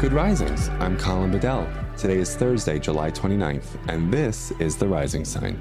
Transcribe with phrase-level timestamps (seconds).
[0.00, 0.70] Good Risings.
[0.80, 1.68] I'm Colin Bedell.
[1.98, 5.60] Today is Thursday, July 29th, and this is The Rising Sign.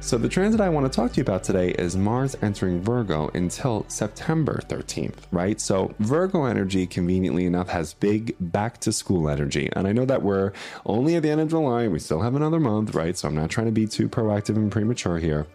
[0.00, 3.30] So, the transit I want to talk to you about today is Mars entering Virgo
[3.34, 5.60] until September 13th, right?
[5.60, 9.68] So, Virgo energy, conveniently enough, has big back to school energy.
[9.74, 10.52] And I know that we're
[10.86, 13.14] only at the end of July, we still have another month, right?
[13.14, 15.46] So, I'm not trying to be too proactive and premature here.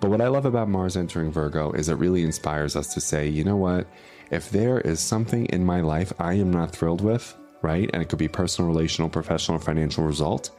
[0.00, 3.28] But what I love about Mars entering Virgo is it really inspires us to say,
[3.28, 3.86] you know what?
[4.30, 7.88] if there is something in my life I am not thrilled with, right?
[7.92, 10.50] And it could be personal, relational, professional, financial result.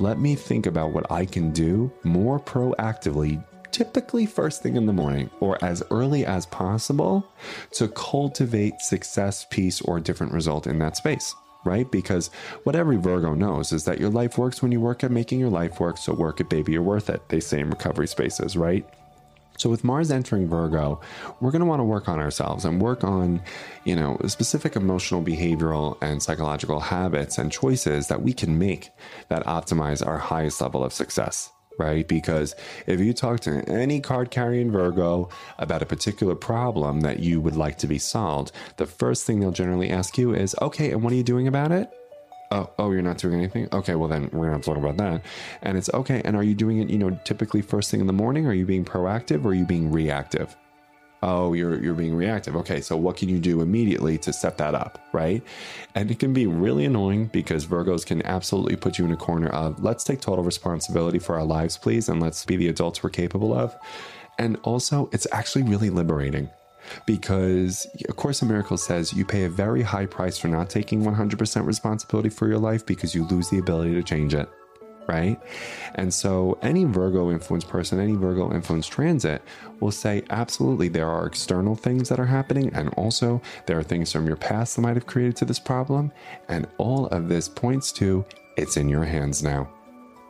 [0.00, 4.92] Let me think about what I can do more proactively, typically first thing in the
[4.92, 7.28] morning or as early as possible
[7.72, 11.90] to cultivate success, peace, or different result in that space right?
[11.90, 12.28] Because
[12.64, 15.50] what every Virgo knows is that your life works when you work at making your
[15.50, 15.98] life work.
[15.98, 17.28] So work it, baby, you're worth it.
[17.28, 18.88] They say in recovery spaces, right?
[19.58, 21.00] So with Mars entering Virgo,
[21.40, 23.42] we're going to want to work on ourselves and work on,
[23.84, 28.90] you know, specific emotional, behavioral, and psychological habits and choices that we can make
[29.30, 31.50] that optimize our highest level of success.
[31.78, 32.06] Right?
[32.06, 32.54] Because
[32.86, 37.56] if you talk to any card carrying Virgo about a particular problem that you would
[37.56, 41.12] like to be solved, the first thing they'll generally ask you is, okay, and what
[41.12, 41.90] are you doing about it?
[42.50, 43.68] oh, oh, you're not doing anything?
[43.72, 45.22] Okay, well, then we're going to talk about that.
[45.62, 46.22] And it's okay.
[46.24, 48.46] And are you doing it, you know, typically first thing in the morning?
[48.46, 50.56] Are you being proactive or are you being reactive?
[51.22, 52.54] Oh, you're you're being reactive.
[52.56, 55.42] Okay, so what can you do immediately to set that up, right?
[55.94, 59.48] And it can be really annoying because Virgos can absolutely put you in a corner
[59.48, 63.10] of let's take total responsibility for our lives, please, and let's be the adults we're
[63.10, 63.76] capable of.
[64.38, 66.48] And also, it's actually really liberating
[67.06, 71.04] because A Course in Miracles says you pay a very high price for not taking
[71.04, 74.48] 100% responsibility for your life because you lose the ability to change it.
[75.08, 75.40] Right?
[75.94, 79.42] And so, any Virgo influence person, any Virgo influence transit
[79.80, 84.12] will say, absolutely, there are external things that are happening, and also there are things
[84.12, 86.12] from your past that might have created to this problem.
[86.48, 88.24] And all of this points to
[88.58, 89.68] it's in your hands now.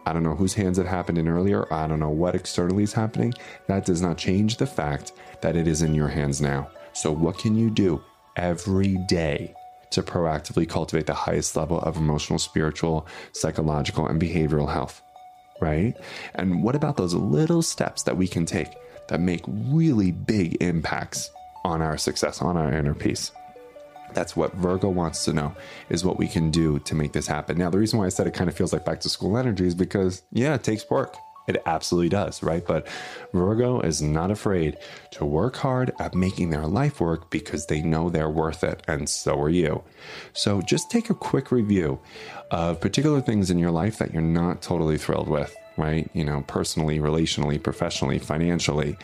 [0.07, 1.71] I don't know whose hands it happened in earlier.
[1.73, 3.35] I don't know what externally is happening.
[3.67, 5.13] That does not change the fact
[5.43, 6.71] that it is in your hands now.
[6.93, 8.03] So, what can you do
[8.37, 9.55] every day
[9.91, 15.03] to proactively cultivate the highest level of emotional, spiritual, psychological, and behavioral health?
[15.61, 15.95] Right?
[16.35, 18.69] And what about those little steps that we can take
[19.09, 21.31] that make really big impacts
[21.65, 23.33] on our success, on our inner peace?
[24.15, 25.55] That's what Virgo wants to know
[25.91, 27.59] is what we can do to make this happen.
[27.59, 29.67] Now, the reason why I said it kind of feels like back to school energy
[29.67, 31.17] is because, yeah, it takes work.
[31.49, 32.65] It absolutely does, right?
[32.65, 32.87] But
[33.33, 34.77] Virgo is not afraid
[35.13, 39.09] to work hard at making their life work because they know they're worth it, and
[39.09, 39.83] so are you.
[40.35, 41.99] So just take a quick review
[42.51, 46.11] of particular things in your life that you're not totally thrilled with, right?
[46.13, 48.97] You know, personally, relationally, professionally, financially,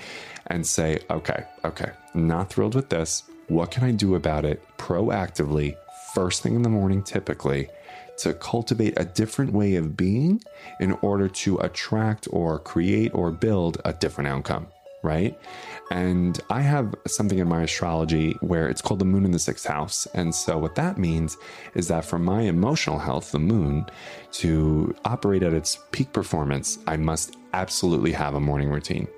[0.48, 3.22] and say, okay, okay, not thrilled with this.
[3.48, 5.76] What can I do about it proactively,
[6.14, 7.70] first thing in the morning, typically?
[8.18, 10.42] To cultivate a different way of being
[10.80, 14.66] in order to attract or create or build a different outcome,
[15.02, 15.38] right?
[15.90, 19.66] And I have something in my astrology where it's called the moon in the sixth
[19.66, 20.06] house.
[20.14, 21.36] And so, what that means
[21.74, 23.86] is that for my emotional health, the moon,
[24.32, 29.08] to operate at its peak performance, I must absolutely have a morning routine.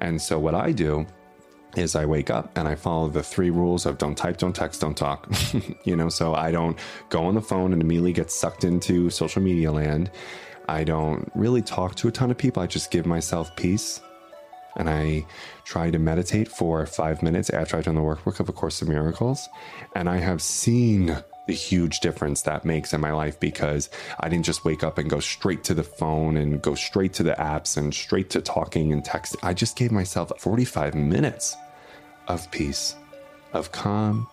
[0.00, 1.06] And so, what I do
[1.74, 4.80] is I wake up and I follow the three rules of don't type, don't text,
[4.80, 5.30] don't talk.
[5.84, 6.78] you know, so I don't
[7.10, 10.10] go on the phone and immediately get sucked into social media land.
[10.68, 12.62] I don't really talk to a ton of people.
[12.62, 14.00] I just give myself peace.
[14.76, 15.26] And I
[15.64, 18.88] try to meditate for five minutes after I've done the workbook of A Course of
[18.88, 19.48] Miracles.
[19.94, 23.88] And I have seen the huge difference that makes in my life because
[24.20, 27.22] I didn't just wake up and go straight to the phone and go straight to
[27.22, 29.36] the apps and straight to talking and texting.
[29.42, 31.56] I just gave myself 45 minutes
[32.28, 32.96] of peace,
[33.52, 34.26] of calm,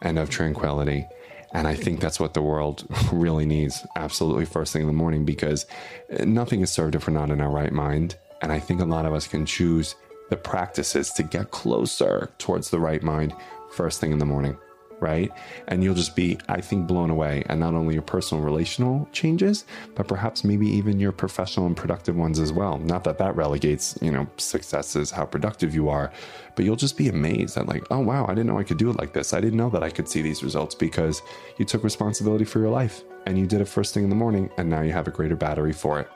[0.00, 1.06] and of tranquility.
[1.52, 5.24] And I think that's what the world really needs, absolutely first thing in the morning,
[5.24, 5.66] because
[6.10, 8.16] eh, nothing is served if we're not in our right mind.
[8.42, 9.94] And I think a lot of us can choose
[10.30, 13.34] the practices to get closer towards the right mind
[13.70, 14.56] first thing in the morning.
[15.00, 15.30] Right?
[15.68, 17.44] And you'll just be, I think, blown away.
[17.48, 19.64] And not only your personal relational changes,
[19.94, 22.78] but perhaps maybe even your professional and productive ones as well.
[22.78, 26.12] Not that that relegates, you know, successes, how productive you are,
[26.56, 28.90] but you'll just be amazed at, like, oh, wow, I didn't know I could do
[28.90, 29.32] it like this.
[29.32, 31.22] I didn't know that I could see these results because
[31.58, 34.50] you took responsibility for your life and you did it first thing in the morning,
[34.58, 36.08] and now you have a greater battery for it.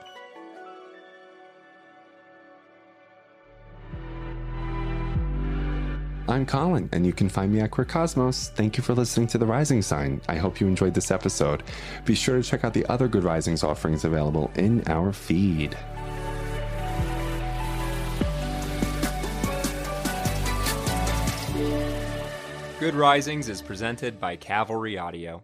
[6.29, 8.49] I'm Colin, and you can find me at Queer Cosmos.
[8.49, 10.21] Thank you for listening to The Rising Sign.
[10.27, 11.63] I hope you enjoyed this episode.
[12.05, 15.75] Be sure to check out the other Good Risings offerings available in our feed.
[22.79, 25.43] Good Risings is presented by Cavalry Audio.